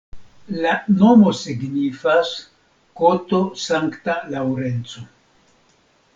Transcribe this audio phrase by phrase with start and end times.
[0.61, 0.69] La
[1.01, 2.31] nomo signifas
[3.03, 5.07] koto-Sankta Laŭrenco.